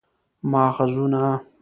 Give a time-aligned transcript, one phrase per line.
[0.51, 1.25] ماخذونه: